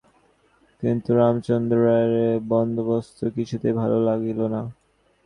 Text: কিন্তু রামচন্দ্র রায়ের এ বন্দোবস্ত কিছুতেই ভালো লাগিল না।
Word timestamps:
কিন্তু 0.83 1.09
রামচন্দ্র 1.19 1.75
রায়ের 1.85 2.13
এ 2.25 2.49
বন্দোবস্ত 2.51 3.17
কিছুতেই 3.35 3.73
ভালো 3.73 3.97
লাগিল 4.07 4.39
না। 4.53 4.61